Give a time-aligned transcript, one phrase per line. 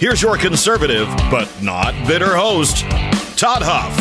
[0.00, 2.88] Here's your conservative, but not bitter host,
[3.36, 3.94] Todd Huff.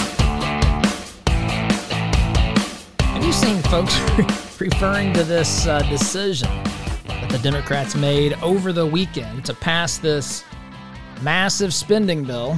[3.01, 3.99] Have you seen folks
[4.61, 6.47] referring to this uh, decision
[7.05, 10.45] that the Democrats made over the weekend to pass this
[11.21, 12.57] massive spending bill?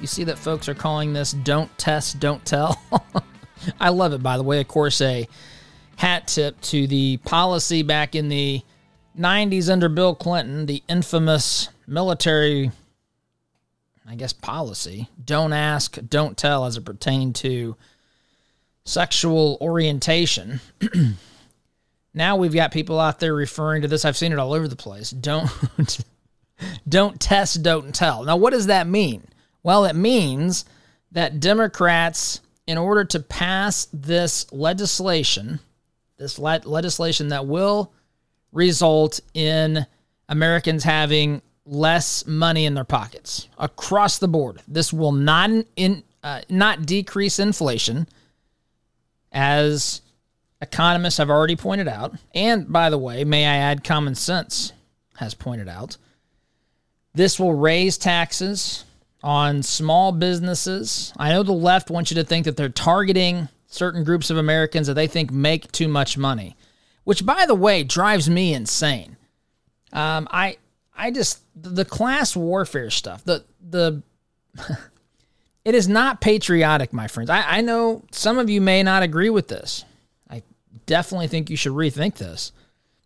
[0.00, 2.80] You see that folks are calling this Don't Test, Don't Tell.
[3.80, 4.60] I love it, by the way.
[4.60, 5.26] Of course, a
[5.96, 8.62] hat tip to the policy back in the
[9.18, 12.70] 90s under Bill Clinton, the infamous military,
[14.06, 17.76] I guess, policy don't ask, don't tell as it pertained to
[18.84, 20.60] sexual orientation.
[22.14, 24.04] now we've got people out there referring to this.
[24.04, 25.10] I've seen it all over the place.
[25.10, 25.50] Don't
[26.88, 28.24] don't test, don't tell.
[28.24, 29.26] Now what does that mean?
[29.62, 30.64] Well, it means
[31.12, 35.60] that Democrats in order to pass this legislation,
[36.16, 37.92] this le- legislation that will
[38.54, 39.86] result in
[40.28, 44.60] Americans having less money in their pockets across the board.
[44.66, 48.08] This will not in uh, not decrease inflation,
[49.30, 50.00] as
[50.62, 52.14] economists have already pointed out.
[52.34, 54.72] And by the way, may I add, common sense
[55.18, 55.98] has pointed out.
[57.14, 58.84] This will raise taxes
[59.22, 61.12] on small businesses.
[61.16, 64.86] I know the left wants you to think that they're targeting certain groups of Americans
[64.86, 66.56] that they think make too much money,
[67.04, 69.16] which, by the way, drives me insane.
[69.92, 70.58] Um, I
[70.96, 73.24] I just the class warfare stuff.
[73.24, 74.02] The the
[75.64, 77.30] it is not patriotic, my friends.
[77.30, 79.84] I, I know some of you may not agree with this.
[80.28, 80.42] I
[80.86, 82.52] definitely think you should rethink this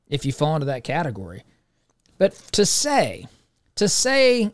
[0.08, 1.44] if you fall into that category.
[2.19, 3.26] But to say
[3.76, 4.50] to say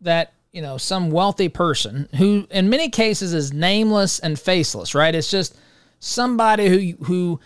[0.00, 5.14] that you know some wealthy person who in many cases is nameless and faceless, right?
[5.14, 5.56] It's just
[5.98, 7.40] somebody who who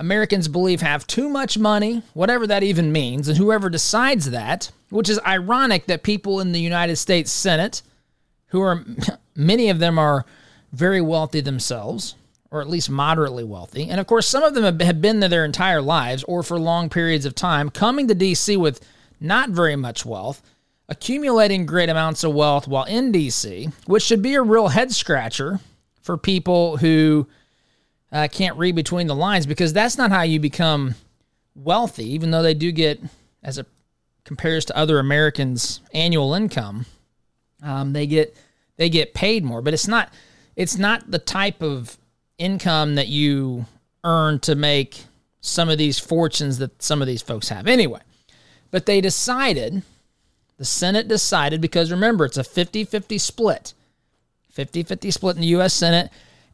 [0.00, 5.10] Americans believe have too much money, whatever that even means, and whoever decides that, which
[5.10, 7.82] is ironic that people in the United States Senate,
[8.46, 8.82] who are
[9.36, 10.24] many of them are
[10.72, 12.14] very wealthy themselves,
[12.50, 15.44] or at least moderately wealthy, and of course, some of them have been there their
[15.44, 18.80] entire lives or for long periods of time, coming to DC with
[19.20, 20.42] not very much wealth,
[20.88, 25.60] accumulating great amounts of wealth while in DC, which should be a real head scratcher
[26.00, 27.28] for people who
[28.12, 30.94] uh, can't read between the lines because that's not how you become
[31.54, 33.00] wealthy, even though they do get,
[33.42, 33.66] as it
[34.24, 36.86] compares to other Americans' annual income,
[37.62, 38.36] um, they get
[38.76, 39.62] they get paid more.
[39.62, 40.12] But it's not
[40.56, 41.96] it's not the type of
[42.38, 43.66] income that you
[44.04, 45.04] earn to make
[45.40, 47.66] some of these fortunes that some of these folks have.
[47.66, 48.00] Anyway,
[48.70, 49.82] but they decided,
[50.56, 53.74] the Senate decided, because remember, it's a 50 50 split.
[54.50, 55.72] 50 50 split in the U.S.
[55.72, 56.10] Senate.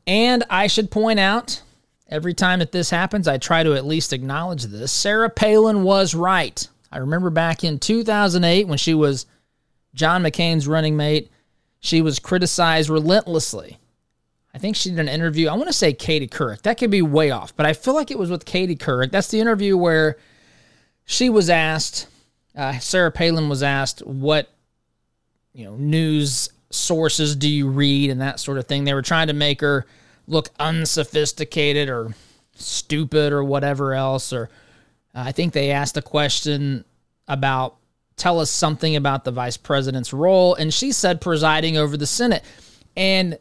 [0.07, 1.63] And I should point out,
[2.09, 4.93] every time that this happens, I try to at least acknowledge this.
[4.93, 6.67] Sarah Palin was right.
[6.93, 9.27] I remember back in 2008 when she was
[9.95, 11.31] John McCain's running mate,
[11.81, 13.79] she was criticized relentlessly.
[14.55, 15.49] I think she did an interview.
[15.49, 16.63] I want to say Katie Couric.
[16.63, 19.11] That could be way off, but I feel like it was with Katie Couric.
[19.11, 20.17] That's the interview where
[21.05, 22.07] she was asked,
[22.55, 24.51] uh, Sarah Palin was asked, what
[25.53, 28.85] you know news sources do you read and that sort of thing.
[28.85, 29.87] They were trying to make her
[30.27, 32.15] look unsophisticated or
[32.55, 34.33] stupid or whatever else.
[34.33, 34.51] Or
[35.15, 36.85] uh, I think they asked a question
[37.29, 37.77] about
[38.17, 40.55] tell us something about the vice president's role.
[40.55, 42.45] And she said presiding over the Senate.
[42.97, 43.39] And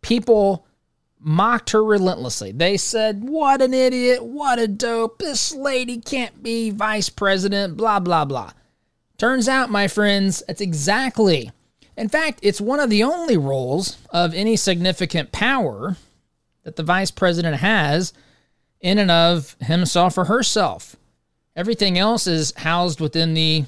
[0.00, 0.66] people
[1.20, 2.52] mocked her relentlessly.
[2.52, 4.24] They said, What an idiot.
[4.24, 5.18] What a dope.
[5.18, 8.52] This lady can't be vice president, blah, blah, blah.
[9.16, 11.50] Turns out, my friends, that's exactly
[11.96, 15.96] in fact, it's one of the only roles of any significant power
[16.64, 18.12] that the vice president has
[18.80, 20.96] in and of himself or herself.
[21.56, 23.64] Everything else is housed within the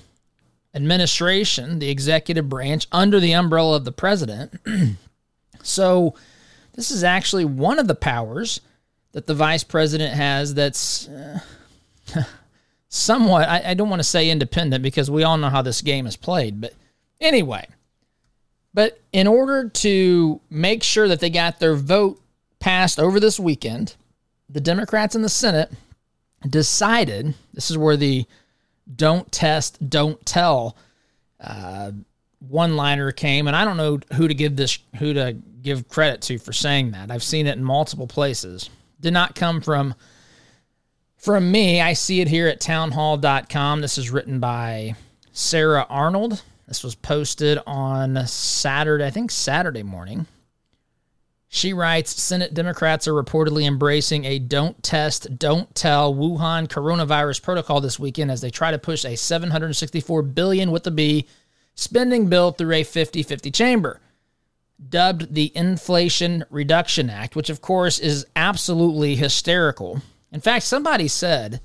[0.75, 4.59] administration, the executive branch, under the umbrella of the president.
[5.63, 6.15] so,
[6.75, 8.61] this is actually one of the powers
[9.13, 11.39] that the vice president has that's uh,
[12.89, 16.07] somewhat, I, I don't want to say independent because we all know how this game
[16.07, 16.61] is played.
[16.61, 16.75] But
[17.19, 17.67] anyway,
[18.77, 22.21] but in order to make sure that they got their vote
[22.61, 23.97] passed over this weekend,
[24.51, 25.73] the Democrats in the Senate
[26.47, 28.27] decided this is where the
[28.95, 30.77] don't test, don't tell
[31.41, 31.93] uh,
[32.41, 35.33] one liner came, and I don't know who to give this who to
[35.63, 37.11] give credit to for saying that.
[37.11, 38.69] I've seen it in multiple places.
[39.01, 39.95] Did not come from
[41.17, 41.81] from me.
[41.81, 43.81] I see it here at townhall.com.
[43.81, 44.97] This is written by
[45.33, 46.43] Sarah Arnold.
[46.67, 50.27] This was posted on Saturday, I think Saturday morning.
[51.49, 57.81] She writes Senate Democrats are reportedly embracing a don't test, don't tell Wuhan coronavirus protocol
[57.81, 61.29] this weekend as they try to push a 764 billion with the B
[61.77, 64.01] spending bill through a 50-50 chamber.
[64.89, 70.03] Dubbed the Inflation Reduction Act, which of course is absolutely hysterical.
[70.33, 71.61] In fact, somebody said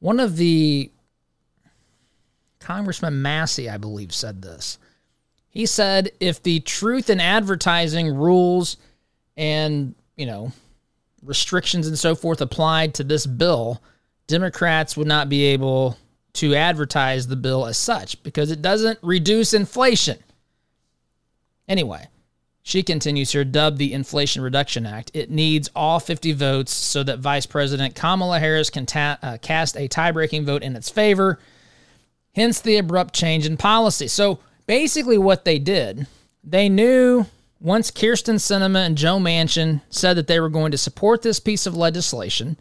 [0.00, 0.92] one of the
[2.62, 4.78] Congressman Massey, I believe, said this.
[5.48, 8.78] He said if the truth in advertising rules
[9.36, 10.52] and, you know,
[11.22, 13.82] restrictions and so forth applied to this bill,
[14.26, 15.98] Democrats would not be able
[16.34, 20.18] to advertise the bill as such because it doesn't reduce inflation.
[21.68, 22.08] Anyway,
[22.62, 25.10] she continues here, dubbed the Inflation Reduction Act.
[25.14, 29.76] It needs all 50 votes so that Vice President Kamala Harris can ta- uh, cast
[29.76, 31.38] a tie breaking vote in its favor
[32.34, 34.08] hence the abrupt change in policy.
[34.08, 36.06] So basically, what they did,
[36.44, 37.26] they knew
[37.60, 41.66] once Kyrsten Sinema and Joe Manchin said that they were going to support this piece
[41.66, 42.56] of legislation,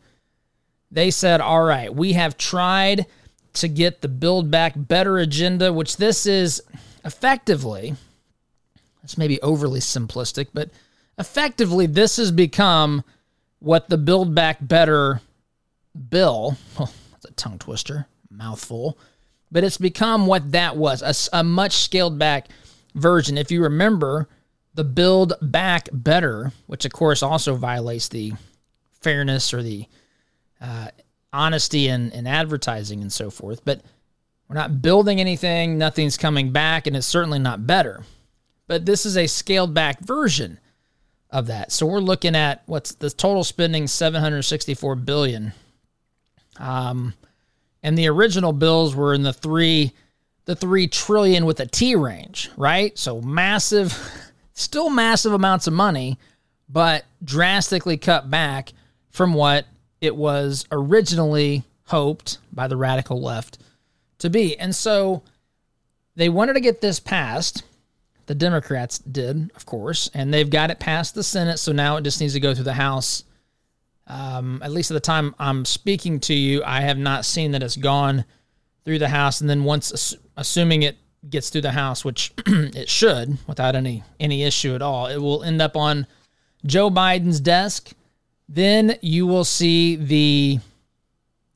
[0.91, 3.07] they said, all right, we have tried
[3.53, 6.61] to get the Build Back Better agenda, which this is
[7.03, 7.95] effectively,
[9.01, 10.69] this may be overly simplistic, but
[11.17, 13.03] effectively, this has become
[13.59, 15.21] what the Build Back Better
[16.09, 18.97] bill, well, that's a tongue twister, mouthful,
[19.51, 22.47] but it's become what that was a, a much scaled back
[22.95, 23.37] version.
[23.37, 24.29] If you remember,
[24.73, 28.33] the Build Back Better, which of course also violates the
[29.01, 29.85] fairness or the
[30.61, 30.89] uh,
[31.33, 33.81] honesty in, in advertising and so forth, but
[34.47, 38.03] we're not building anything, nothing's coming back, and it's certainly not better.
[38.67, 40.59] But this is a scaled back version
[41.29, 41.71] of that.
[41.71, 45.53] So we're looking at what's the total spending 764 billion.
[46.57, 47.13] Um,
[47.83, 49.93] and the original bills were in the three
[50.45, 52.97] the three trillion with a T range, right?
[52.97, 53.97] So massive,
[54.53, 56.17] still massive amounts of money,
[56.67, 58.73] but drastically cut back
[59.09, 59.65] from what
[59.99, 63.59] it was originally hoped by the radical left
[64.19, 64.57] to be.
[64.57, 65.21] And so
[66.15, 67.63] they wanted to get this passed.
[68.25, 71.59] The Democrats did, of course, and they've got it past the Senate.
[71.59, 73.23] So now it just needs to go through the House
[74.07, 77.63] um, at least at the time I'm speaking to you, I have not seen that
[77.63, 78.25] it's gone
[78.83, 79.41] through the House.
[79.41, 80.97] And then once, assuming it
[81.29, 85.43] gets through the House, which it should, without any any issue at all, it will
[85.43, 86.07] end up on
[86.65, 87.91] Joe Biden's desk.
[88.49, 90.59] Then you will see the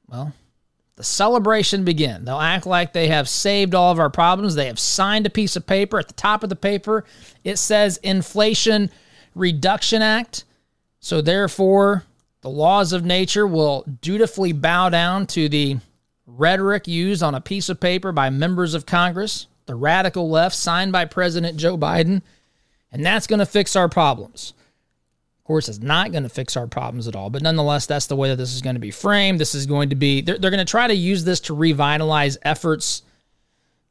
[0.08, 0.34] well,
[0.96, 2.24] the celebration begin.
[2.24, 4.56] They'll act like they have saved all of our problems.
[4.56, 6.00] They have signed a piece of paper.
[6.00, 7.04] At the top of the paper,
[7.44, 8.90] it says Inflation
[9.34, 10.46] Reduction Act.
[11.02, 12.06] So therefore,
[12.46, 15.78] the laws of nature will dutifully bow down to the
[16.28, 20.92] rhetoric used on a piece of paper by members of Congress, the radical left, signed
[20.92, 22.22] by President Joe Biden,
[22.92, 24.54] and that's going to fix our problems.
[25.40, 28.16] Of course, it's not going to fix our problems at all, but nonetheless, that's the
[28.16, 29.40] way that this is going to be framed.
[29.40, 32.38] This is going to be, they're, they're going to try to use this to revitalize
[32.44, 33.02] efforts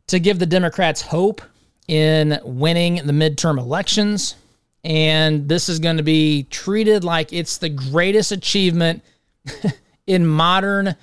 [0.06, 1.42] to give the Democrats hope
[1.88, 4.36] in winning the midterm elections
[4.84, 9.02] and this is going to be treated like it's the greatest achievement
[10.06, 10.94] in modern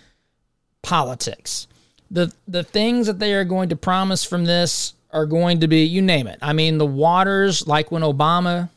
[0.84, 1.68] politics.
[2.12, 5.84] The the things that they are going to promise from this are going to be
[5.84, 6.38] you name it.
[6.42, 8.70] I mean, the waters like when Obama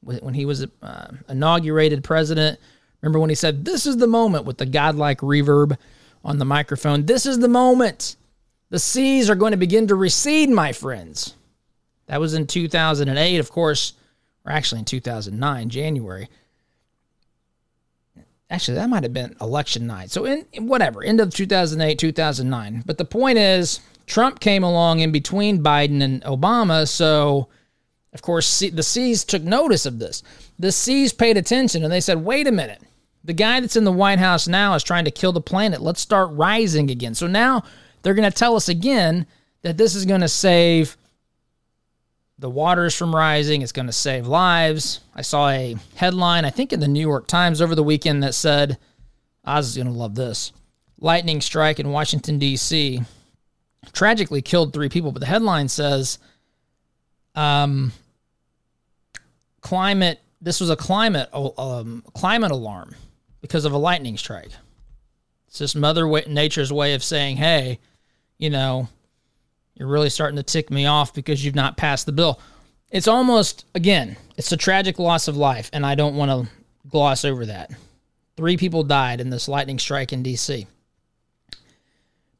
[0.00, 2.58] when he was uh, inaugurated president,
[3.02, 5.76] remember when he said this is the moment with the godlike reverb
[6.24, 7.04] on the microphone.
[7.04, 8.16] This is the moment.
[8.70, 11.34] The seas are going to begin to recede, my friends.
[12.06, 13.94] That was in 2008, of course
[14.48, 16.28] or actually in 2009, January.
[18.50, 20.10] Actually, that might have been election night.
[20.10, 22.82] So, in whatever, end of 2008, 2009.
[22.86, 26.88] But the point is, Trump came along in between Biden and Obama.
[26.88, 27.48] So,
[28.14, 30.22] of course, the Seas took notice of this.
[30.58, 32.80] The Seas paid attention and they said, wait a minute.
[33.22, 35.82] The guy that's in the White House now is trying to kill the planet.
[35.82, 37.14] Let's start rising again.
[37.14, 37.64] So now
[38.00, 39.26] they're going to tell us again
[39.60, 40.96] that this is going to save
[42.38, 43.62] the waters from rising.
[43.62, 45.00] It's going to save lives.
[45.14, 48.34] I saw a headline, I think in the New York Times over the weekend, that
[48.34, 48.78] said,
[49.44, 50.52] I was going to love this
[51.00, 53.00] lightning strike in Washington, D.C.
[53.92, 55.12] tragically killed three people.
[55.12, 56.18] But the headline says,
[57.34, 57.92] um,
[59.60, 62.94] climate, this was a climate, um, climate alarm
[63.40, 64.50] because of a lightning strike.
[65.48, 67.78] It's just Mother Nature's way of saying, hey,
[68.38, 68.88] you know,
[69.78, 72.40] You're really starting to tick me off because you've not passed the bill.
[72.90, 76.52] It's almost, again, it's a tragic loss of life, and I don't want to
[76.88, 77.70] gloss over that.
[78.36, 80.66] Three people died in this lightning strike in D.C.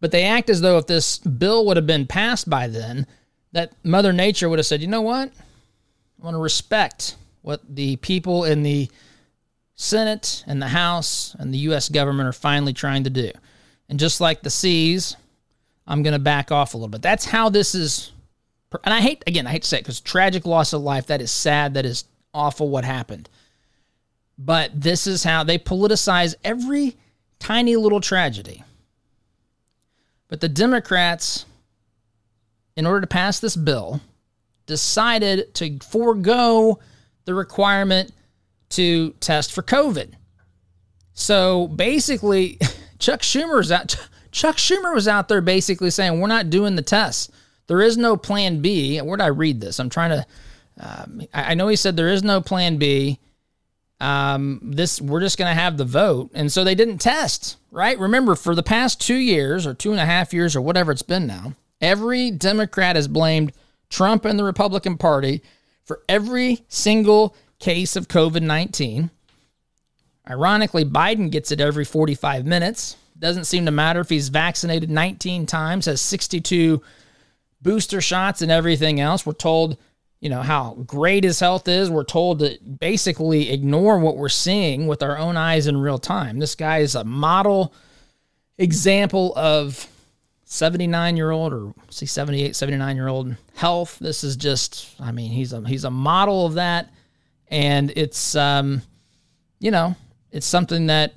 [0.01, 3.07] But they act as though if this bill would have been passed by then,
[3.53, 5.29] that Mother Nature would have said, you know what?
[5.29, 8.91] I want to respect what the people in the
[9.77, 11.89] Senate and the House and the U.S.
[11.89, 13.31] government are finally trying to do.
[13.89, 15.17] And just like the seas,
[15.89, 17.03] I'm going to back off a little bit.
[17.03, 18.13] That's how this is.
[18.85, 21.23] And I hate, again, I hate to say it because tragic loss of life, that
[21.23, 21.75] is sad.
[21.75, 22.05] That is
[22.35, 23.31] awful what happened.
[24.37, 26.97] But this is how they politicize every
[27.39, 28.63] tiny little tragedy.
[30.29, 31.47] But the Democrats,
[32.77, 34.03] in order to pass this bill,
[34.67, 36.79] decided to forego
[37.25, 38.13] the requirement
[38.71, 40.13] to test for COVID.
[41.15, 42.59] So basically,
[42.99, 43.97] Chuck Schumer's out.
[44.31, 47.31] Chuck Schumer was out there basically saying, "We're not doing the tests.
[47.67, 49.79] There is no Plan B." Where'd I read this?
[49.79, 50.27] I'm trying to.
[50.81, 53.19] Um, I know he said there is no Plan B.
[54.01, 57.57] Um, this we're just going to have the vote, and so they didn't test.
[57.71, 57.99] Right?
[57.99, 61.03] Remember, for the past two years or two and a half years or whatever it's
[61.03, 63.53] been now, every Democrat has blamed
[63.91, 65.43] Trump and the Republican Party
[65.85, 69.11] for every single case of COVID 19.
[70.31, 72.97] Ironically, Biden gets it every 45 minutes.
[73.19, 76.83] Doesn't seem to matter if he's vaccinated 19 times, has 62
[77.61, 79.27] booster shots and everything else.
[79.27, 79.77] We're told,
[80.21, 81.91] you know, how great his health is.
[81.91, 86.39] We're told to basically ignore what we're seeing with our own eyes in real time.
[86.39, 87.75] This guy is a model
[88.59, 89.89] example of
[90.45, 95.31] 79 year old or see 78 79 year old health this is just i mean
[95.31, 96.91] he's a he's a model of that
[97.49, 98.83] and it's um
[99.61, 99.95] you know
[100.33, 101.15] it's something that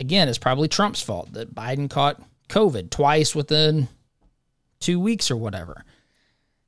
[0.00, 3.88] again is probably trump's fault that biden caught covid twice within
[4.80, 5.84] two weeks or whatever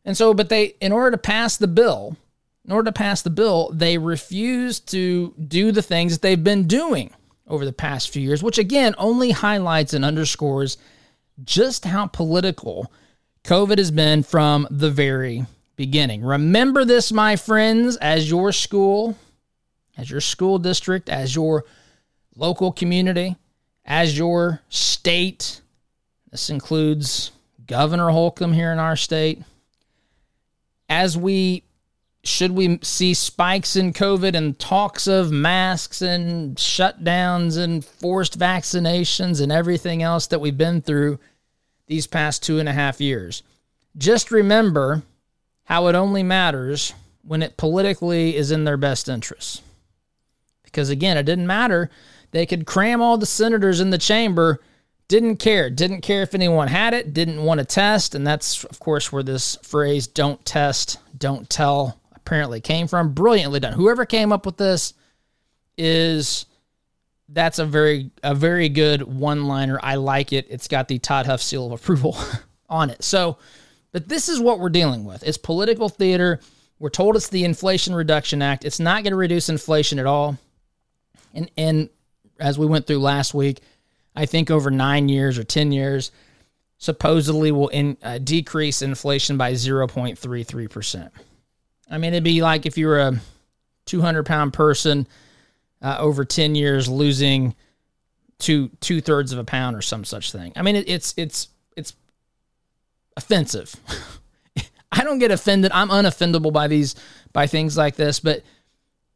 [0.05, 2.17] and so but they in order to pass the bill
[2.65, 6.67] in order to pass the bill they refuse to do the things that they've been
[6.67, 7.13] doing
[7.47, 10.77] over the past few years which again only highlights and underscores
[11.45, 12.93] just how political
[13.45, 15.47] COVID has been from the very
[15.77, 16.23] beginning.
[16.23, 19.17] Remember this, my friends, as your school,
[19.97, 21.65] as your school district, as your
[22.41, 23.37] local community,
[23.85, 25.61] as your state.
[26.31, 27.33] This includes
[27.67, 29.43] Governor Holcomb here in our state.
[30.89, 31.63] As we
[32.23, 39.41] should we see spikes in COVID and talks of masks and shutdowns and forced vaccinations
[39.41, 41.19] and everything else that we've been through
[41.87, 43.43] these past two and a half years.
[43.97, 45.03] Just remember
[45.65, 46.93] how it only matters
[47.23, 49.63] when it politically is in their best interests.
[50.63, 51.91] Because again, it didn't matter.
[52.33, 54.61] They could cram all the senators in the chamber,
[55.09, 55.71] didn't care.
[55.71, 58.15] Didn't care if anyone had it, didn't want to test.
[58.15, 63.13] And that's, of course, where this phrase, don't test, don't tell, apparently came from.
[63.13, 63.73] Brilliantly done.
[63.73, 64.95] Whoever came up with this
[65.77, 66.47] is
[67.29, 69.81] that's a very a very good one liner.
[69.83, 70.47] I like it.
[70.51, 72.17] It's got the Todd Huff seal of approval
[72.69, 73.03] on it.
[73.03, 73.39] So,
[73.93, 75.23] but this is what we're dealing with.
[75.23, 76.41] It's political theater.
[76.79, 78.65] We're told it's the Inflation Reduction Act.
[78.65, 80.39] It's not going to reduce inflation at all.
[81.35, 81.89] And and
[82.41, 83.61] as we went through last week,
[84.17, 86.11] I think over nine years or ten years,
[86.79, 91.13] supposedly will in, uh, decrease inflation by zero point three three percent.
[91.91, 93.21] I mean, it'd be like if you were a
[93.87, 95.07] two hundred pound person
[95.83, 97.55] uh, over 10 years losing
[98.39, 100.53] two two thirds of a pound or some such thing.
[100.57, 101.95] I mean, it, it's it's it's
[103.17, 103.75] offensive.
[104.93, 105.71] I don't get offended.
[105.73, 106.95] I'm unoffendable by these
[107.33, 108.43] by things like this, but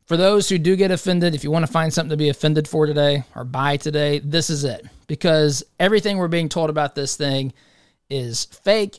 [0.07, 2.69] for those who do get offended, if you want to find something to be offended
[2.69, 4.87] for today or buy today, this is it.
[5.07, 7.53] Because everything we're being told about this thing
[8.11, 8.99] is fake,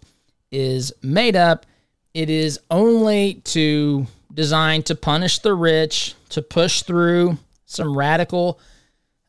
[0.51, 1.65] is made up.
[2.13, 8.59] It is only to designed to punish the rich, to push through some radical,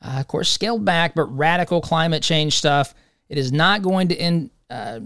[0.03, 2.95] uh, of course, scaled back, but radical climate change stuff.
[3.29, 5.01] It is not going to in, uh,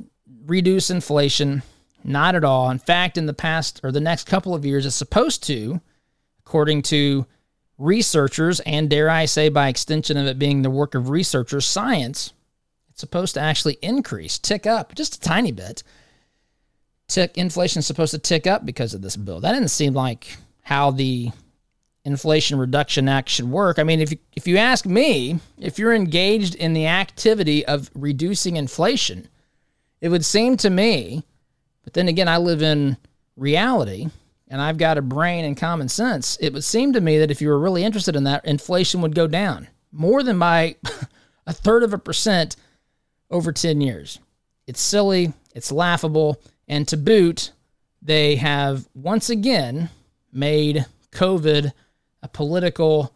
[0.47, 1.62] reduce inflation,
[2.05, 2.71] not at all.
[2.71, 5.81] In fact, in the past or the next couple of years, it's supposed to,
[6.50, 7.25] according to
[7.78, 12.33] researchers, and dare I say, by extension of it being the work of researchers, science,
[12.90, 15.85] it's supposed to actually increase, tick up just a tiny bit.
[17.07, 19.38] Tick inflation is supposed to tick up because of this bill.
[19.38, 21.30] That didn't seem like how the
[22.04, 23.78] Inflation Reduction Act should work.
[23.78, 27.92] I mean, if you, if you ask me, if you're engaged in the activity of
[27.95, 29.28] reducing inflation,
[30.00, 31.23] it would seem to me,
[31.85, 32.97] but then again, I live in
[33.37, 34.09] reality
[34.50, 36.37] and I've got a brain and common sense.
[36.40, 39.14] It would seem to me that if you were really interested in that, inflation would
[39.14, 40.76] go down more than by
[41.47, 42.57] a third of a percent
[43.30, 44.19] over 10 years.
[44.66, 45.33] It's silly.
[45.54, 46.42] It's laughable.
[46.69, 47.52] And to boot,
[48.02, 49.88] they have once again
[50.33, 51.73] made COVID
[52.23, 53.14] a political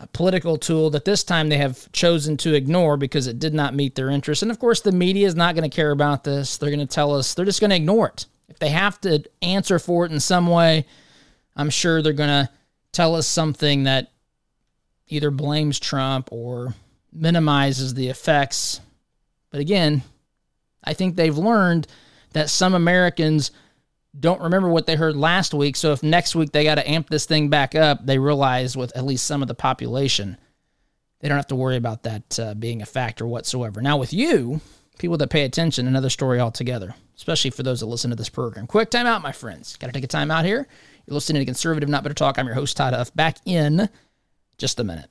[0.00, 3.74] a political tool that this time they have chosen to ignore because it did not
[3.74, 4.42] meet their interests.
[4.42, 6.56] And of course, the media is not going to care about this.
[6.56, 8.26] They're going to tell us, they're just going to ignore it.
[8.48, 10.86] If they have to answer for it in some way,
[11.56, 12.50] I'm sure they're going to
[12.92, 14.10] tell us something that
[15.08, 16.74] either blames Trump or
[17.12, 18.80] minimizes the effects.
[19.50, 20.02] But again,
[20.84, 21.86] I think they've learned
[22.32, 23.50] that some Americans
[24.18, 25.76] don't remember what they heard last week.
[25.76, 28.96] So if next week they got to amp this thing back up, they realize with
[28.96, 30.36] at least some of the population,
[31.20, 33.82] they don't have to worry about that uh, being a factor whatsoever.
[33.82, 34.60] Now, with you,
[34.98, 38.66] people that pay attention, another story altogether, especially for those that listen to this program.
[38.68, 39.76] Quick time out, my friends.
[39.76, 40.68] Got to take a time out here.
[41.04, 42.38] You're listening to Conservative Not Better Talk.
[42.38, 43.12] I'm your host, Todd Huff.
[43.14, 43.88] Back in
[44.56, 45.10] just a minute.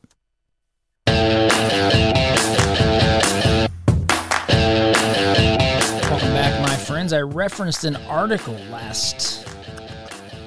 [6.10, 9.46] Welcome back, my friends, I referenced an article last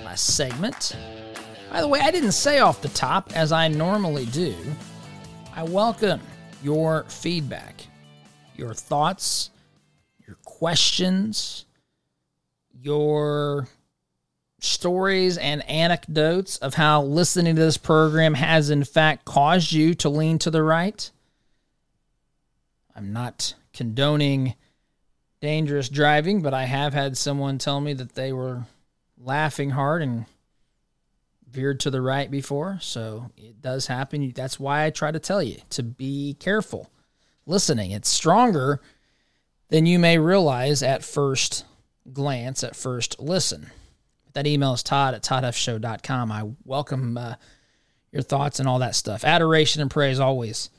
[0.03, 0.97] last segment.
[1.71, 4.57] By the way, I didn't say off the top as I normally do.
[5.55, 6.21] I welcome
[6.63, 7.87] your feedback,
[8.57, 9.51] your thoughts,
[10.31, 11.65] your questions,
[12.73, 13.67] your
[14.61, 20.09] stories and anecdotes of how listening to this program has in fact caused you to
[20.09, 21.11] lean to the right.
[22.95, 24.55] I'm not condoning
[25.41, 28.67] dangerous driving, but I have had someone tell me that they were
[29.19, 30.27] laughing hard and
[31.51, 32.79] veered to the right before.
[32.81, 34.31] So it does happen.
[34.31, 36.89] That's why I try to tell you to be careful
[37.47, 37.91] listening.
[37.91, 38.81] It's stronger
[39.71, 41.65] than you may realize at first
[42.13, 43.71] glance, at first listen.
[44.35, 46.31] That email is todd at toddhuffshow.com.
[46.31, 47.35] I welcome uh,
[48.13, 49.25] your thoughts and all that stuff.
[49.25, 50.71] Adoration and praise always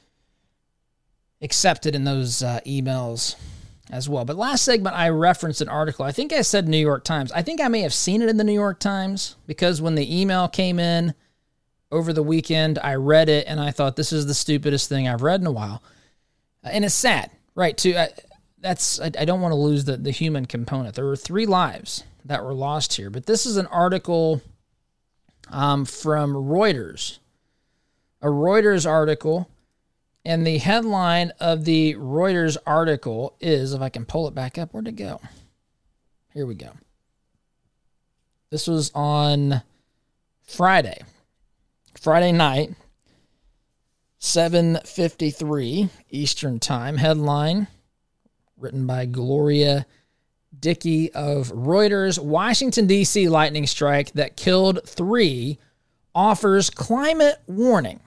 [1.42, 3.36] accepted in those uh, emails
[3.90, 4.24] as well.
[4.26, 6.06] But last segment, I referenced an article.
[6.06, 7.32] I think I said New York Times.
[7.32, 10.22] I think I may have seen it in the New York Times because when the
[10.22, 11.14] email came in
[11.92, 15.24] over the weekend, I read it and I thought this is the stupidest thing I've
[15.24, 15.84] read in a while.
[16.64, 17.78] And it's sad, right?
[17.78, 17.96] Too.
[18.62, 20.96] That's I, I don't want to lose the the human component.
[20.96, 24.42] There were three lives that were lost here, but this is an article
[25.50, 27.18] um, from Reuters,
[28.22, 29.50] a Reuters article
[30.24, 34.72] and the headline of the Reuters article is if I can pull it back up,
[34.74, 35.20] where'd it go?
[36.34, 36.72] Here we go.
[38.52, 39.64] This was on
[40.44, 41.02] Friday.
[42.00, 42.76] Friday night,
[44.20, 46.98] 7:53 Eastern Time.
[46.98, 47.68] Headline
[48.62, 49.86] written by Gloria
[50.58, 52.20] Dickie of Reuters.
[52.20, 53.28] Washington D.C.
[53.30, 55.58] lightning strike that killed 3
[56.14, 58.00] offers climate warning.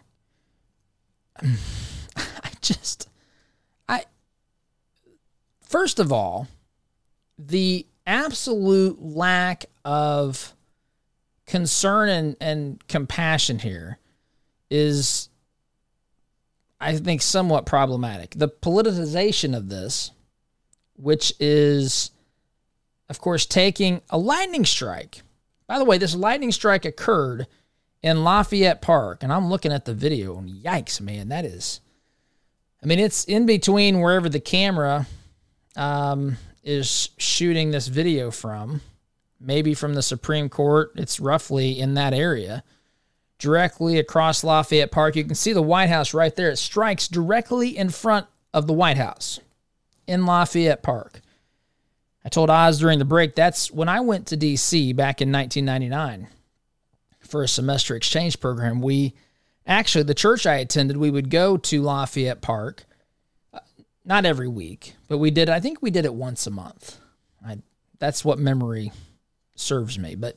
[1.43, 3.09] I just
[3.89, 4.05] I
[5.63, 6.47] first of all,
[7.39, 10.55] the absolute lack of
[11.47, 13.99] concern and, and compassion here
[14.71, 15.29] is
[16.81, 18.35] I think somewhat problematic.
[18.37, 20.11] The politicization of this,
[20.97, 22.11] which is
[23.09, 25.23] of course taking a lightning strike.
[25.67, 27.47] By the way, this lightning strike occurred
[28.03, 31.81] in Lafayette Park, and I'm looking at the video and yikes, man, that is
[32.85, 35.07] I mean, it's in between wherever the camera
[35.75, 38.83] um, is shooting this video from,
[39.41, 40.93] maybe from the Supreme Court.
[40.97, 42.63] It's roughly in that area.
[43.39, 46.51] Directly across Lafayette Park, you can see the White House right there.
[46.51, 49.41] It strikes directly in front of the White House
[50.07, 51.21] in Lafayette Park.
[52.25, 56.29] I told Oz during the break that's when I went to DC back in 1999
[57.21, 58.81] for a semester exchange program.
[58.81, 59.15] We
[59.67, 62.85] Actually, the church I attended, we would go to Lafayette Park,
[63.53, 63.61] uh,
[64.05, 65.49] not every week, but we did.
[65.49, 66.99] I think we did it once a month.
[67.45, 67.59] I,
[67.99, 68.93] that's what memory
[69.55, 70.17] serves me.
[70.17, 70.37] But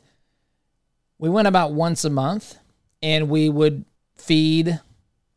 [1.20, 2.58] we went about once a month,
[3.04, 3.84] and we would
[4.16, 4.80] feed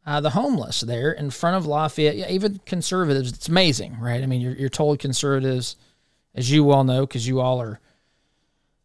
[0.07, 2.17] uh, the homeless there in front of Lafayette.
[2.17, 3.33] Yeah, even conservatives.
[3.33, 4.23] It's amazing, right?
[4.23, 5.77] I mean, you're, you're told conservatives,
[6.35, 7.81] as you all know, because you all are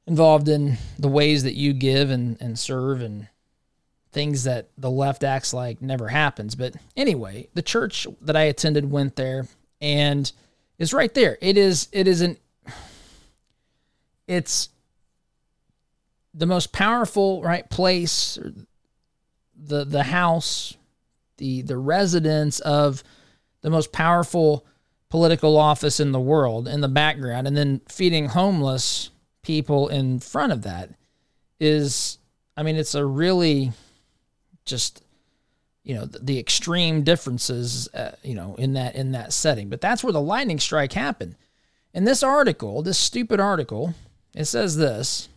[0.08, 3.28] involved in the ways that you give and, and serve and
[4.12, 6.56] things that the left acts like never happens.
[6.56, 9.48] But anyway, the church that I attended went there
[9.82, 10.32] and
[10.78, 11.38] is right there.
[11.42, 12.38] It is it is an
[14.28, 14.70] it's
[16.34, 18.38] the most powerful right place
[19.56, 20.76] the the house
[21.38, 23.04] the the residence of
[23.62, 24.66] the most powerful
[25.10, 29.12] political office in the world in the background and then feeding homeless
[29.44, 30.90] people in front of that
[31.60, 32.18] is
[32.58, 33.72] I mean it's a really
[34.66, 35.04] just
[35.84, 39.70] you know the, the extreme differences uh, you know in that in that setting.
[39.70, 41.36] But that's where the lightning strike happened.
[41.94, 43.94] In this article, this stupid article,
[44.34, 45.30] it says this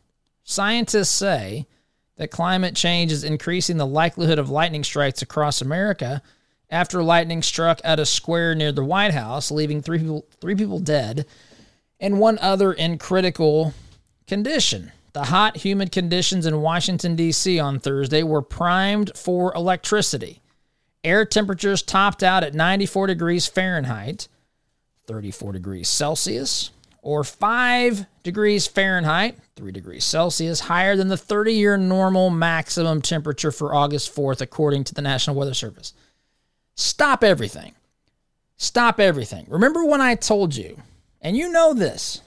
[0.43, 1.67] Scientists say
[2.19, 6.23] that climate change is increasing the likelihood of lightning strikes across America
[6.71, 10.79] after lightning struck at a square near the White House, leaving three people, three people
[10.79, 11.25] dead
[12.01, 13.73] and one other in critical
[14.27, 14.93] condition.
[15.15, 17.59] The hot, humid conditions in Washington, D.C.
[17.59, 20.41] on Thursday were primed for electricity.
[21.03, 24.29] Air temperatures topped out at 94 degrees Fahrenheit,
[25.07, 26.71] 34 degrees Celsius,
[27.09, 33.51] or 5 degrees Fahrenheit, 3 degrees Celsius, higher than the 30 year normal maximum temperature
[33.51, 35.95] for August 4th, according to the National Weather Service.
[36.75, 37.75] Stop everything.
[38.59, 39.47] Stop everything.
[39.49, 40.83] Remember when I told you,
[41.23, 42.21] and you know this,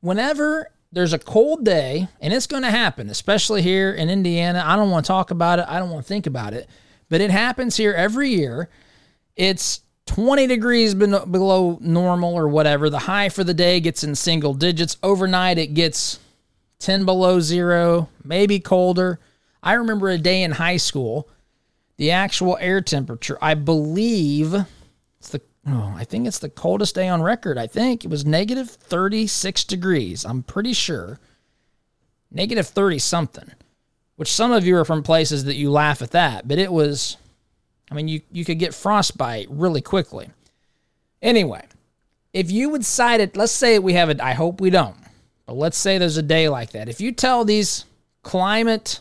[0.00, 4.76] whenever there's a cold day, and it's going to happen, especially here in Indiana, I
[4.76, 6.70] don't want to talk about it, I don't want to think about it,
[7.10, 8.70] but it happens here every year.
[9.36, 12.88] It's 20 degrees below normal or whatever.
[12.88, 14.96] The high for the day gets in single digits.
[15.02, 16.18] Overnight, it gets
[16.78, 19.20] 10 below zero, maybe colder.
[19.62, 21.28] I remember a day in high school,
[21.98, 24.54] the actual air temperature, I believe
[25.18, 27.58] it's the oh, I think it's the coldest day on record.
[27.58, 30.24] I think it was negative 36 degrees.
[30.24, 31.20] I'm pretty sure.
[32.30, 33.52] Negative 30 something,
[34.16, 37.18] which some of you are from places that you laugh at that, but it was
[37.90, 40.30] I mean, you, you could get frostbite really quickly.
[41.22, 41.64] Anyway,
[42.32, 44.96] if you would cite it, let's say we have it, I hope we don't,
[45.46, 46.88] but let's say there's a day like that.
[46.88, 47.84] If you tell these
[48.22, 49.00] climate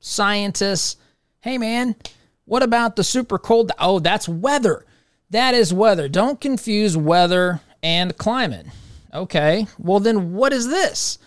[0.00, 0.96] scientists,
[1.40, 1.96] hey man,
[2.44, 3.72] what about the super cold?
[3.78, 4.84] Oh, that's weather.
[5.30, 6.08] That is weather.
[6.08, 8.66] Don't confuse weather and climate.
[9.12, 11.18] Okay, well, then what is this?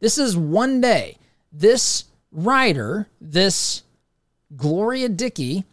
[0.00, 1.16] This is one day.
[1.52, 3.82] This writer, this
[4.56, 5.64] Gloria Dickie,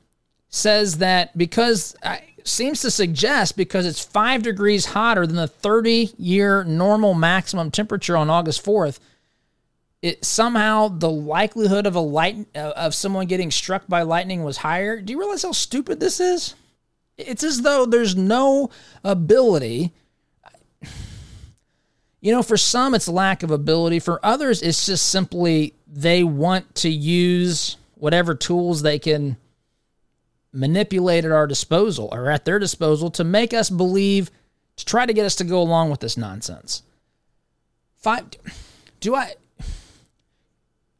[0.53, 6.11] says that because uh, seems to suggest because it's five degrees hotter than the 30
[6.17, 8.99] year normal maximum temperature on August 4th,
[10.03, 14.57] it somehow the likelihood of a light uh, of someone getting struck by lightning was
[14.57, 15.01] higher.
[15.01, 16.53] Do you realize how stupid this is?
[17.17, 18.69] It's as though there's no
[19.03, 19.91] ability.
[22.21, 23.99] You know, for some it's lack of ability.
[23.99, 29.37] For others, it's just simply they want to use whatever tools they can
[30.53, 34.29] manipulate at our disposal or at their disposal to make us believe
[34.77, 36.83] to try to get us to go along with this nonsense.
[37.95, 38.25] Five,
[38.99, 39.33] do I?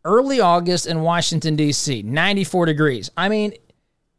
[0.04, 3.12] Early August in Washington, D.C., 94 degrees.
[3.16, 3.54] I mean,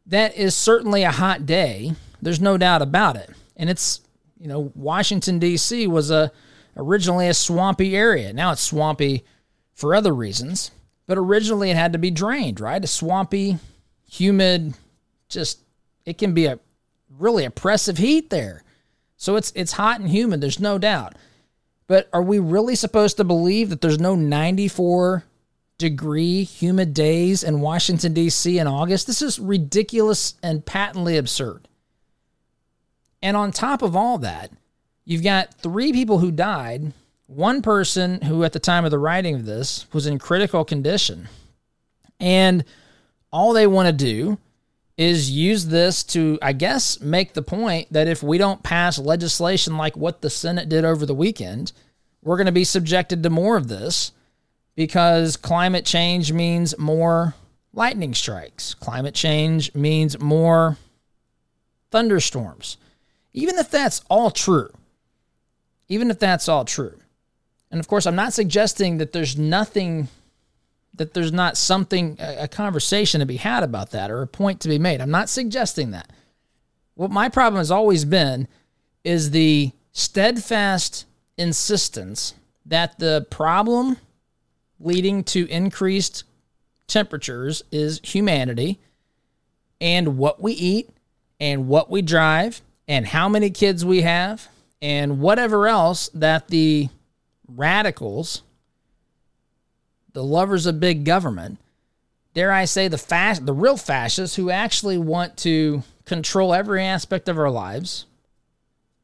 [0.07, 1.93] that is certainly a hot day.
[2.21, 3.29] There's no doubt about it.
[3.55, 4.01] And it's,
[4.39, 5.87] you know, Washington, D.C.
[5.87, 6.31] was a
[6.77, 8.33] originally a swampy area.
[8.33, 9.23] Now it's swampy
[9.73, 10.71] for other reasons,
[11.07, 12.83] but originally it had to be drained, right?
[12.83, 13.57] A swampy,
[14.09, 14.73] humid,
[15.35, 15.59] just
[16.05, 16.59] it can be a
[17.19, 18.63] really oppressive heat there.
[19.17, 21.13] So it's it's hot and humid, there's no doubt.
[21.87, 25.23] But are we really supposed to believe that there's no 94
[25.77, 28.57] degree humid days in Washington D.C.
[28.57, 29.05] in August?
[29.05, 31.67] This is ridiculous and patently absurd.
[33.21, 34.51] And on top of all that,
[35.03, 36.91] you've got three people who died,
[37.27, 41.27] one person who at the time of the writing of this was in critical condition.
[42.19, 42.63] And
[43.31, 44.37] all they want to do
[44.97, 49.77] is use this to, I guess, make the point that if we don't pass legislation
[49.77, 51.73] like what the Senate did over the weekend,
[52.21, 54.11] we're going to be subjected to more of this
[54.75, 57.35] because climate change means more
[57.73, 58.73] lightning strikes.
[58.73, 60.77] Climate change means more
[61.91, 62.77] thunderstorms.
[63.33, 64.71] Even if that's all true,
[65.89, 66.97] even if that's all true.
[67.69, 70.07] And of course, I'm not suggesting that there's nothing
[70.97, 74.69] that there's not something, a conversation to be had about that or a point to
[74.69, 75.01] be made.
[75.01, 76.11] I'm not suggesting that.
[76.95, 78.47] What my problem has always been
[79.03, 81.05] is the steadfast
[81.37, 82.33] insistence
[82.65, 83.97] that the problem
[84.79, 86.23] leading to increased
[86.87, 88.79] temperatures is humanity
[89.81, 90.89] and what we eat
[91.39, 94.47] and what we drive and how many kids we have
[94.81, 96.89] and whatever else that the
[97.47, 98.41] radicals
[100.15, 101.59] the lovers of big government,
[102.33, 107.27] dare I say the fast, the real fascists who actually want to control every aspect
[107.27, 108.05] of our lives,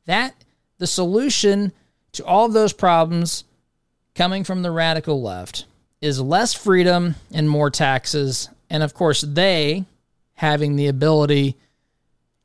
[0.05, 0.33] that
[0.77, 1.73] the solution
[2.13, 3.43] to all of those problems
[4.15, 5.65] coming from the radical left
[5.99, 9.83] is less freedom and more taxes, and of course they
[10.35, 11.57] having the ability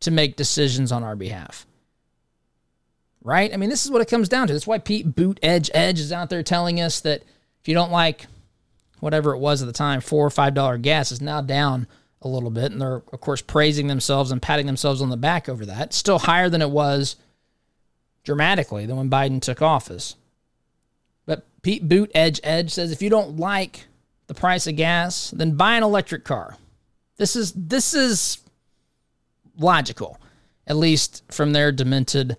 [0.00, 1.66] to make decisions on our behalf.
[3.22, 3.55] Right?
[3.55, 4.52] I mean, this is what it comes down to.
[4.52, 7.22] That's why Pete Buttigieg is out there telling us that
[7.61, 8.26] if you don't like
[9.00, 11.87] whatever it was at the time, four or five dollar gas is now down
[12.22, 15.48] a little bit, and they're of course praising themselves and patting themselves on the back
[15.48, 15.92] over that.
[15.94, 17.16] Still higher than it was
[18.24, 20.16] dramatically than when Biden took office.
[21.26, 23.87] But Pete Buttigieg says if you don't like
[24.26, 26.56] the price of gas, then buy an electric car.
[27.16, 28.38] This is this is
[29.59, 30.18] logical,
[30.66, 32.37] at least from their demented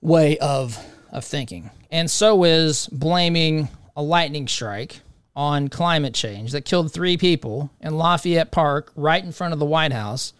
[0.00, 0.78] way of
[1.10, 1.70] of thinking.
[1.90, 5.00] And so is blaming a lightning strike
[5.40, 9.64] on climate change that killed three people in Lafayette Park right in front of the
[9.64, 10.34] White House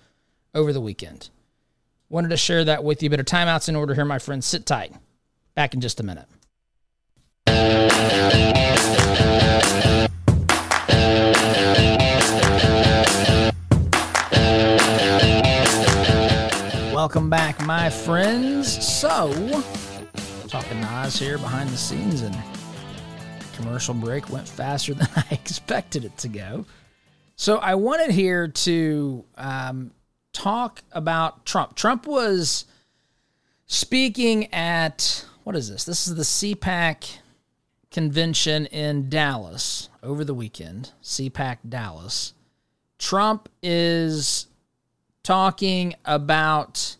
[0.54, 1.30] over the weekend.
[2.10, 4.46] Wanted to share that with you, a timeout's in order here, my friends.
[4.46, 4.92] Sit tight.
[5.54, 6.26] Back in just a minute.
[16.92, 18.86] Welcome back, my friends.
[18.86, 19.32] So,
[20.46, 22.36] talking Nas here behind the scenes, and
[23.60, 26.66] commercial break went faster than I expected it to go.
[27.36, 29.92] So, I wanted here to um,
[30.32, 31.74] talk about Trump.
[31.74, 32.66] Trump was
[33.66, 35.84] speaking at what is this?
[35.84, 37.18] This is the CPAC
[37.90, 40.92] convention in Dallas over the weekend.
[41.02, 42.34] CPAC Dallas.
[42.98, 44.46] Trump is
[45.22, 46.96] talking about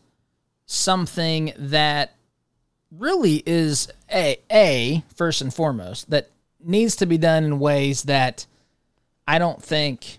[0.66, 2.16] something that
[2.90, 6.31] really is a a first and foremost that
[6.64, 8.46] needs to be done in ways that
[9.27, 10.18] I don't think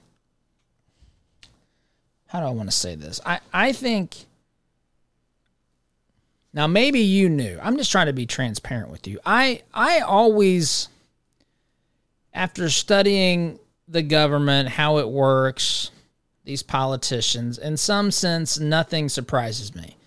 [2.28, 3.20] how do I want to say this?
[3.26, 4.16] I, I think
[6.54, 7.60] now maybe you knew.
[7.62, 9.20] I'm just trying to be transparent with you.
[9.26, 10.88] I I always
[12.34, 15.92] after studying the government, how it works,
[16.46, 19.98] these politicians, in some sense nothing surprises me.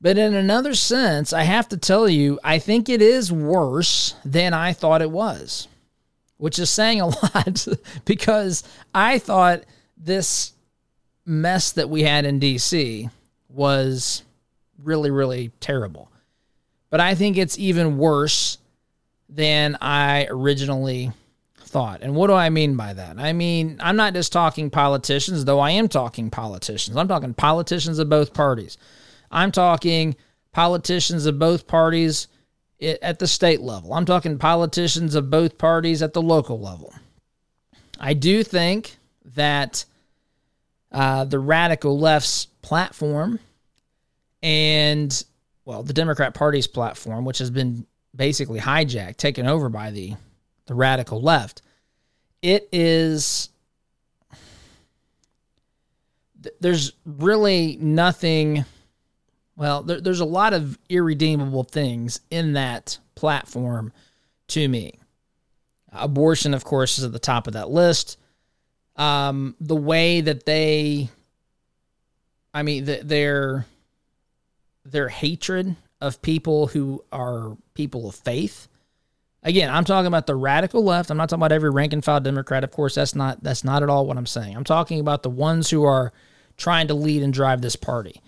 [0.00, 4.54] But in another sense, I have to tell you, I think it is worse than
[4.54, 5.66] I thought it was,
[6.36, 7.66] which is saying a lot
[8.04, 8.62] because
[8.94, 9.64] I thought
[9.96, 10.52] this
[11.26, 13.10] mess that we had in DC
[13.48, 14.22] was
[14.82, 16.10] really, really terrible.
[16.90, 18.58] But I think it's even worse
[19.28, 21.12] than I originally
[21.56, 22.02] thought.
[22.02, 23.18] And what do I mean by that?
[23.18, 26.96] I mean, I'm not just talking politicians, though I am talking politicians.
[26.96, 28.78] I'm talking politicians of both parties.
[29.30, 30.16] I'm talking
[30.52, 32.28] politicians of both parties
[32.80, 33.92] at the state level.
[33.92, 36.94] I'm talking politicians of both parties at the local level.
[38.00, 38.96] I do think
[39.34, 39.84] that
[40.92, 43.40] uh, the radical left's platform
[44.42, 45.24] and,
[45.64, 50.14] well, the Democrat Party's platform, which has been basically hijacked, taken over by the,
[50.66, 51.62] the radical left,
[52.40, 53.50] it is.
[56.60, 58.64] There's really nothing.
[59.58, 63.92] Well, there, there's a lot of irredeemable things in that platform
[64.48, 65.00] to me.
[65.92, 68.18] Abortion, of course, is at the top of that list
[68.94, 71.08] um, the way that they,
[72.54, 73.66] I mean, the, their
[74.84, 78.68] their hatred of people who are people of faith.
[79.42, 81.10] Again, I'm talking about the radical left.
[81.10, 82.64] I'm not talking about every rank and file Democrat.
[82.64, 84.56] Of course, that's not that's not at all what I'm saying.
[84.56, 86.12] I'm talking about the ones who are
[86.56, 88.20] trying to lead and drive this party.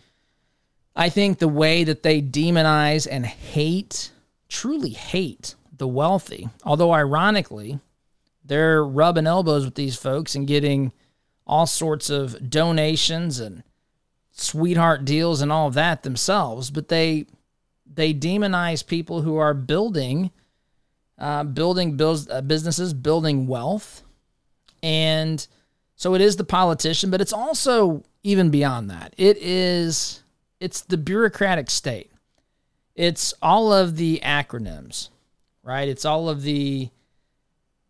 [0.94, 4.10] I think the way that they demonize and hate,
[4.48, 7.80] truly hate the wealthy, although ironically,
[8.44, 10.92] they're rubbing elbows with these folks and getting
[11.46, 13.62] all sorts of donations and
[14.30, 17.26] sweetheart deals and all of that themselves, but they
[17.92, 20.30] they demonize people who are building
[21.18, 24.02] uh, building builds, uh, businesses, building wealth,
[24.82, 25.46] and
[25.96, 29.12] so it is the politician, but it's also even beyond that.
[29.18, 30.22] It is
[30.60, 32.12] it's the bureaucratic state.
[32.94, 35.08] It's all of the acronyms,
[35.62, 35.88] right?
[35.88, 36.90] It's all of the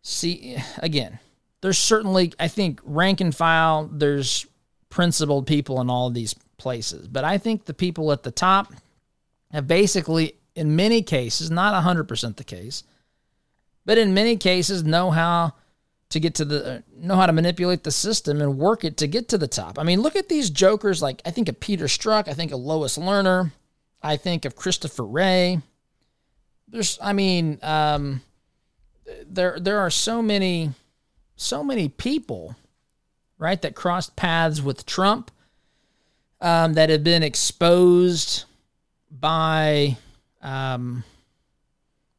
[0.01, 1.19] see again
[1.61, 4.47] there's certainly i think rank and file there's
[4.89, 8.73] principled people in all of these places but i think the people at the top
[9.51, 12.83] have basically in many cases not 100% the case
[13.85, 15.53] but in many cases know how
[16.11, 19.29] to get to the know how to manipulate the system and work it to get
[19.29, 22.27] to the top i mean look at these jokers like i think of peter strzok
[22.27, 23.51] i think of lois lerner
[24.03, 25.59] i think of christopher Wray.
[26.67, 28.21] there's i mean um,
[29.25, 30.71] there there are so many
[31.41, 32.55] so many people,
[33.39, 35.31] right, that crossed paths with Trump
[36.39, 38.45] um, that have been exposed
[39.09, 39.97] by,
[40.41, 41.03] um,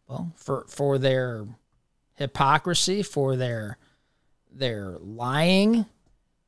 [0.08, 1.46] well, for for their
[2.14, 3.78] hypocrisy, for their
[4.50, 5.86] their lying,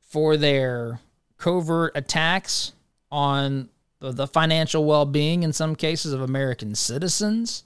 [0.01, 0.99] for their
[1.37, 2.73] covert attacks
[3.11, 7.63] on the, financial well being in some cases of American citizens.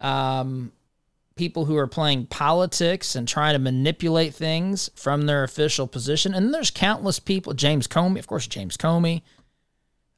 [0.00, 0.72] Um,
[1.36, 6.34] people who are playing politics and trying to manipulate things from their official position.
[6.34, 7.54] And there's countless people.
[7.54, 9.22] James Comey, of course, James Comey,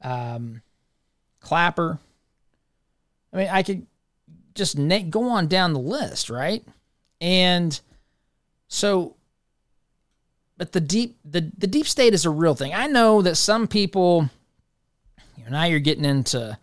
[0.01, 0.61] um,
[1.39, 1.99] Clapper,
[3.33, 3.87] I mean, I could
[4.55, 4.77] just
[5.09, 6.63] go on down the list, right?
[7.21, 7.79] And
[8.67, 9.15] so,
[10.57, 12.73] but the deep the the deep state is a real thing.
[12.73, 14.29] I know that some people,
[15.37, 16.57] you know, now you're getting into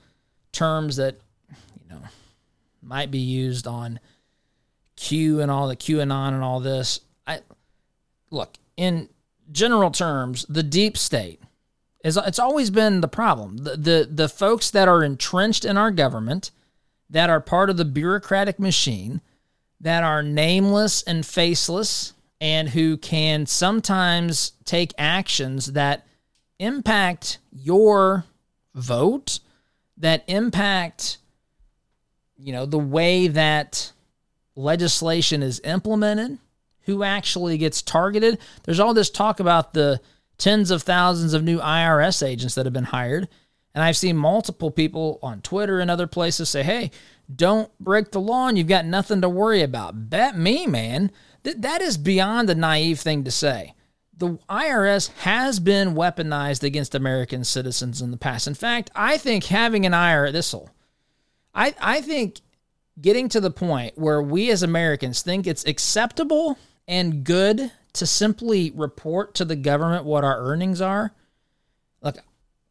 [0.53, 1.17] terms that
[1.49, 2.03] you know
[2.83, 4.01] might be used on
[4.97, 7.01] Q and all the QAnon and all this.
[7.27, 7.41] I
[8.31, 9.09] look in
[9.53, 11.41] general terms, the deep state
[12.05, 13.59] is it's always been the problem.
[13.59, 16.51] The, the the folks that are entrenched in our government,
[17.11, 19.21] that are part of the bureaucratic machine,
[19.81, 26.07] that are nameless and faceless, and who can sometimes take actions that
[26.59, 28.25] impact your
[28.75, 29.41] vote,
[29.97, 31.19] that impact
[32.43, 33.93] you know the way that
[34.57, 36.39] legislation is implemented,
[36.83, 38.39] who actually gets targeted.
[38.65, 40.01] There's all this talk about the
[40.39, 43.29] tens of thousands of new IRS agents that have been hired.
[43.75, 46.91] And I've seen multiple people on Twitter and other places say, hey,
[47.35, 50.11] don't break the law and you've got nothing to worry about.
[50.11, 51.13] Bet me, man.
[51.45, 53.75] Th- that is beyond a naive thing to say.
[54.17, 58.47] The IRS has been weaponized against American citizens in the past.
[58.47, 60.71] In fact, I think having an IRS, this'll,
[61.55, 62.41] I, I think
[63.01, 68.73] getting to the point where we as Americans think it's acceptable and good to simply
[68.75, 71.13] report to the government what our earnings are.
[72.03, 72.19] Look,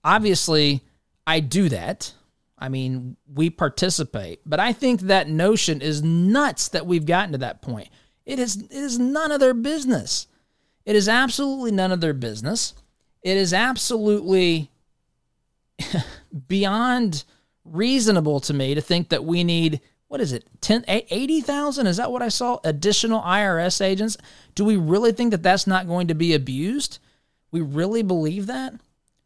[0.04, 0.84] obviously,
[1.30, 2.12] I do that.
[2.58, 7.38] I mean, we participate, but I think that notion is nuts that we've gotten to
[7.38, 7.90] that point.
[8.26, 10.26] It is it is none of their business.
[10.86, 12.74] It is absolutely none of their business.
[13.22, 14.72] It is absolutely
[16.48, 17.26] beyond
[17.64, 22.12] reasonable to me to think that we need what is it 10 80,000 is that
[22.12, 24.18] what I saw additional IRS agents
[24.56, 26.98] do we really think that that's not going to be abused
[27.52, 28.74] we really believe that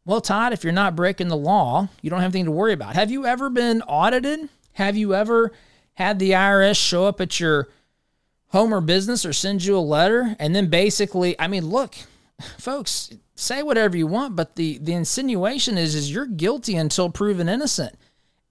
[0.05, 2.95] well Todd if you're not breaking the law you don't have anything to worry about.
[2.95, 4.49] Have you ever been audited?
[4.73, 5.51] Have you ever
[5.93, 7.69] had the IRS show up at your
[8.47, 11.95] home or business or send you a letter and then basically I mean look
[12.57, 17.49] folks say whatever you want but the the insinuation is is you're guilty until proven
[17.49, 17.95] innocent.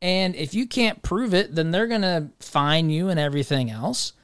[0.03, 4.15] And if you can't prove it, then they're going to fine you and everything else.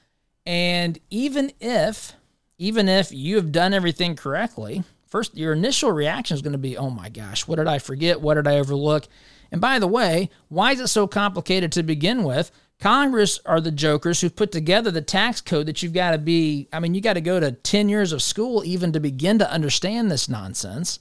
[0.45, 2.15] And even if,
[2.59, 6.77] even if you have done everything correctly, first your initial reaction is going to be,
[6.77, 8.21] "Oh my gosh, what did I forget?
[8.21, 9.09] What did I overlook?"
[9.51, 12.51] And by the way, why is it so complicated to begin with?
[12.81, 16.69] Congress are the jokers who've put together the tax code that you've got to be,
[16.73, 19.51] I mean, you got to go to 10 years of school even to begin to
[19.51, 21.01] understand this nonsense.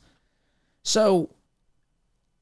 [0.81, 1.29] So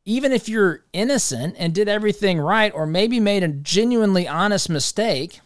[0.06, 5.42] even if you're innocent and did everything right, or maybe made a genuinely honest mistake,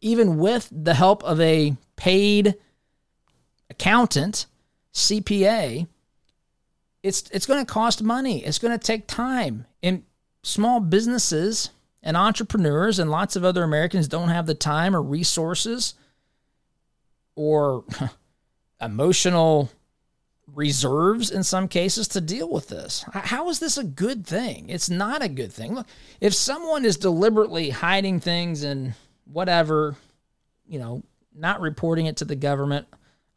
[0.00, 2.54] even with the help of a paid
[3.68, 4.46] accountant,
[4.94, 5.86] CPA,
[7.02, 8.44] it's it's going to cost money.
[8.44, 9.66] It's going to take time.
[9.82, 10.04] And
[10.42, 11.70] small businesses
[12.02, 15.94] and entrepreneurs and lots of other Americans don't have the time or resources
[17.34, 17.84] or
[18.80, 19.70] emotional
[20.54, 23.04] reserves in some cases to deal with this.
[23.12, 24.68] How is this a good thing?
[24.68, 25.74] It's not a good thing.
[25.74, 25.86] Look,
[26.20, 29.96] if someone is deliberately hiding things and whatever,
[30.68, 31.02] you know,
[31.34, 32.86] not reporting it to the government,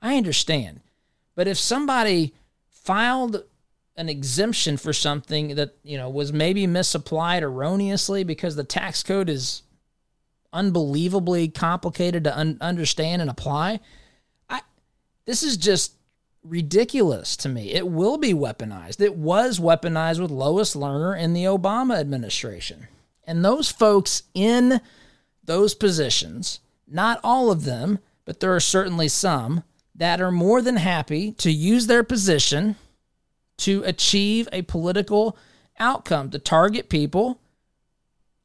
[0.02, 0.82] I understand.
[1.38, 2.34] But if somebody
[2.68, 3.44] filed
[3.96, 9.30] an exemption for something that, you know, was maybe misapplied erroneously because the tax code
[9.30, 9.62] is
[10.52, 13.80] unbelievably complicated to un- understand and apply,
[14.50, 14.62] I
[15.26, 15.94] this is just
[16.44, 17.72] ridiculous to me.
[17.72, 19.00] It will be weaponized.
[19.00, 22.88] It was weaponized with Lois Lerner in the Obama administration.
[23.26, 24.82] And those folks in
[25.44, 29.64] those positions, not all of them, but there are certainly some
[29.98, 32.76] that are more than happy to use their position
[33.58, 35.38] to achieve a political
[35.80, 37.40] outcome, to target people.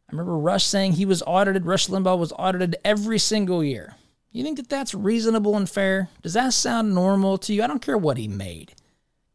[0.09, 3.95] I remember Rush saying he was audited, Rush Limbaugh was audited every single year.
[4.31, 6.09] You think that that's reasonable and fair?
[6.23, 7.63] Does that sound normal to you?
[7.63, 8.75] I don't care what he made.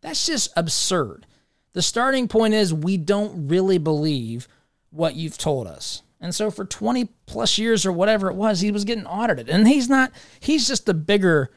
[0.01, 1.27] That's just absurd.
[1.73, 4.47] The starting point is we don't really believe
[4.89, 6.01] what you've told us.
[6.19, 9.49] And so for 20 plus years or whatever it was, he was getting audited.
[9.49, 11.51] And he's not, he's just a bigger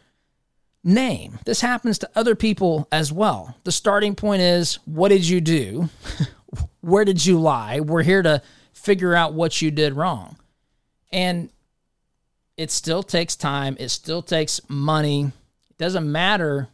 [0.83, 1.39] name.
[1.45, 3.57] This happens to other people as well.
[3.65, 5.89] The starting point is what did you do?
[6.81, 7.81] Where did you lie?
[7.81, 10.37] We're here to figure out what you did wrong.
[11.13, 11.51] And
[12.57, 13.77] it still takes time.
[13.79, 15.25] It still takes money.
[15.71, 16.69] It doesn't matter.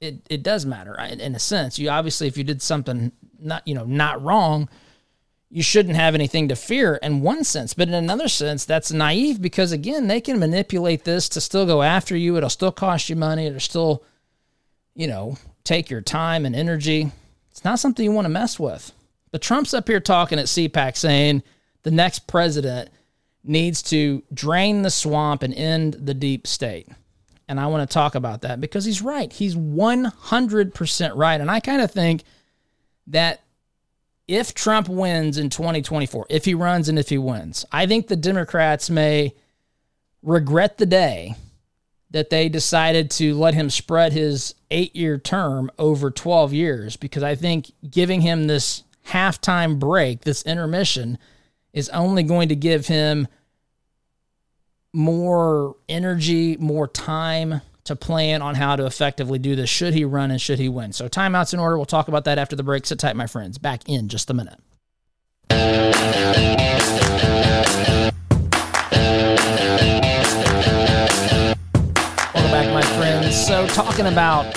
[0.00, 1.78] It, it does matter in a sense.
[1.78, 4.68] You obviously, if you did something not you know not wrong,
[5.48, 7.74] you shouldn't have anything to fear in one sense.
[7.74, 11.82] But in another sense, that's naive because again, they can manipulate this to still go
[11.82, 12.36] after you.
[12.36, 13.46] It'll still cost you money.
[13.46, 14.02] It'll still,
[14.94, 17.12] you know, take your time and energy.
[17.50, 18.92] It's not something you want to mess with.
[19.30, 21.42] But Trump's up here talking at CPAC saying
[21.82, 22.90] the next president
[23.44, 26.88] needs to drain the swamp and end the deep state.
[27.48, 29.32] And I want to talk about that because he's right.
[29.32, 31.40] He's 100% right.
[31.40, 32.24] And I kind of think
[33.06, 33.42] that
[34.28, 38.16] if Trump wins in 2024, if he runs and if he wins, I think the
[38.16, 39.34] Democrats may
[40.22, 41.36] regret the day
[42.10, 47.22] that they decided to let him spread his eight year term over 12 years because
[47.22, 51.18] I think giving him this halftime break, this intermission,
[51.72, 53.28] is only going to give him
[54.92, 60.30] more energy, more time to plan on how to effectively do this should he run
[60.30, 60.92] and should he win.
[60.92, 61.76] So, timeouts in order.
[61.76, 62.86] We'll talk about that after the break.
[62.86, 63.58] Sit tight, my friends.
[63.58, 64.60] Back in just a minute.
[72.34, 73.46] Welcome back, my friends.
[73.46, 74.52] So, talking about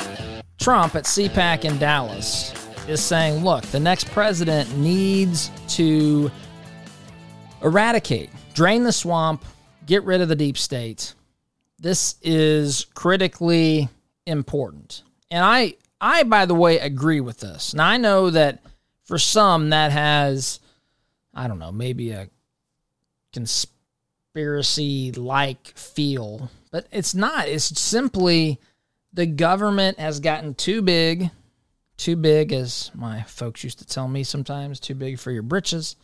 [0.60, 2.54] Trump at CPAC in Dallas
[2.88, 6.32] is saying, look, the next president needs to
[7.62, 9.46] eradicate, drain the swamp,
[9.86, 11.14] get rid of the deep state.
[11.80, 13.90] This is critically
[14.26, 15.04] important.
[15.32, 17.74] And I I by the way agree with this.
[17.74, 18.62] Now I know that
[19.04, 20.60] for some that has
[21.34, 22.30] I don't know, maybe a
[23.32, 27.48] conspiracy like feel, but it's not.
[27.48, 28.60] It's simply
[29.14, 31.32] the government has gotten too big,
[31.98, 35.96] too big as my folks used to tell me sometimes, too big for your britches.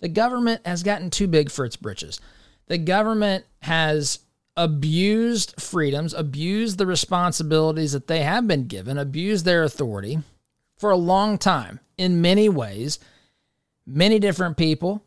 [0.00, 2.20] The government has gotten too big for its britches.
[2.66, 4.18] The government has
[4.56, 10.18] abused freedoms, abused the responsibilities that they have been given, abused their authority
[10.76, 12.98] for a long time in many ways,
[13.86, 15.04] many different people,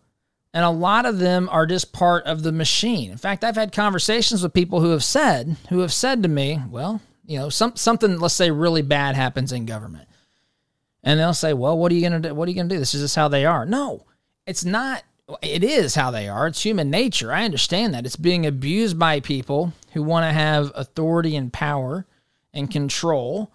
[0.54, 3.12] and a lot of them are just part of the machine.
[3.12, 6.60] In fact, I've had conversations with people who have said, who have said to me,
[6.70, 10.08] well, you know, some something let's say really bad happens in government.
[11.04, 12.34] And they'll say, "Well, what are you going to do?
[12.34, 12.80] What are you going to do?
[12.80, 14.06] This is just how they are." No.
[14.46, 15.04] It's not
[15.42, 16.48] it is how they are.
[16.48, 17.32] It's human nature.
[17.32, 18.06] I understand that.
[18.06, 22.06] It's being abused by people who want to have authority and power
[22.54, 23.52] and control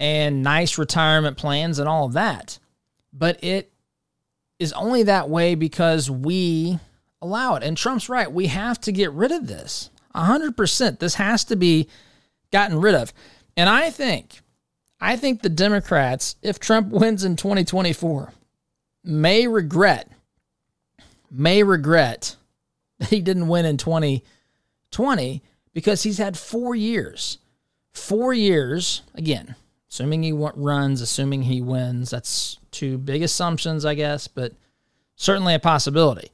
[0.00, 2.58] and nice retirement plans and all of that.
[3.12, 3.70] But it
[4.58, 6.78] is only that way because we
[7.20, 7.62] allow it.
[7.62, 8.30] And Trump's right.
[8.30, 9.90] We have to get rid of this.
[10.14, 10.98] 100%.
[10.98, 11.88] This has to be
[12.50, 13.12] gotten rid of.
[13.56, 14.40] And I think
[15.00, 18.32] I think the Democrats, if Trump wins in 2024,
[19.04, 20.10] may regret
[21.34, 22.36] may regret
[22.98, 27.38] that he didn't win in 2020 because he's had four years.
[27.92, 29.54] Four years, again,
[29.88, 32.10] assuming he runs, assuming he wins.
[32.10, 34.52] That's two big assumptions, I guess, but
[35.16, 36.30] certainly a possibility.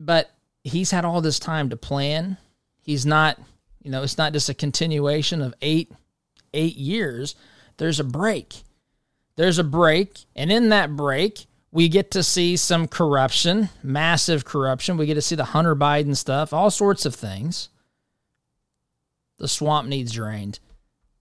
[0.00, 0.30] But
[0.64, 2.38] he's had all this time to plan.
[2.80, 3.38] He's not,
[3.82, 5.92] you know, it's not just a continuation of eight
[6.54, 7.34] eight years.
[7.76, 8.62] There's a break.
[9.36, 14.96] There's a break, and in that break, we get to see some corruption, massive corruption.
[14.96, 17.68] We get to see the Hunter Biden stuff, all sorts of things.
[19.38, 20.60] The swamp needs drained.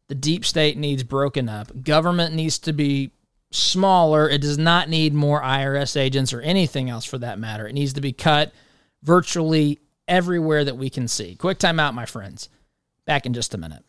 [0.07, 1.83] The deep state needs broken up.
[1.83, 3.11] Government needs to be
[3.51, 4.29] smaller.
[4.29, 7.67] It does not need more IRS agents or anything else for that matter.
[7.67, 8.53] It needs to be cut
[9.03, 11.35] virtually everywhere that we can see.
[11.35, 12.49] Quick time out, my friends.
[13.05, 13.83] Back in just a minute.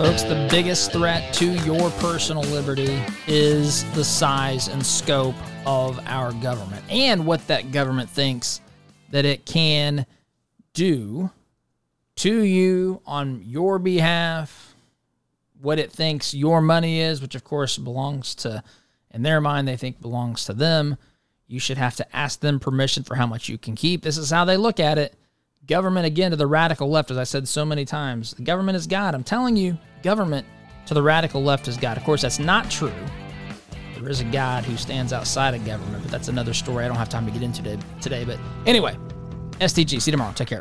[0.00, 5.34] Folks, the biggest threat to your personal liberty is the size and scope
[5.66, 8.62] of our government and what that government thinks
[9.10, 10.06] that it can
[10.72, 11.30] do
[12.16, 14.74] to you on your behalf,
[15.60, 18.64] what it thinks your money is, which of course belongs to,
[19.10, 20.96] in their mind, they think belongs to them.
[21.46, 24.00] You should have to ask them permission for how much you can keep.
[24.00, 25.14] This is how they look at it.
[25.70, 28.88] Government, again, to the radical left, as I said so many times, the government is
[28.88, 29.14] God.
[29.14, 30.44] I'm telling you, government
[30.86, 31.96] to the radical left is God.
[31.96, 32.92] Of course, that's not true.
[33.94, 36.96] There is a God who stands outside of government, but that's another story I don't
[36.96, 37.62] have time to get into
[38.00, 38.24] today.
[38.24, 38.96] But anyway,
[39.60, 40.02] STG.
[40.02, 40.32] See you tomorrow.
[40.32, 40.60] Take care.